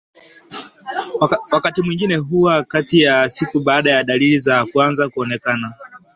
wakati 1.51 1.81
mwingine 1.81 2.15
huwa 2.15 2.63
kati 2.63 3.01
ya 3.01 3.29
siku 3.29 3.59
baada 3.59 3.91
ya 3.91 4.03
dalili 4.03 4.37
za 4.37 4.65
kwanza 4.73 5.09
kuonekana 5.09 5.73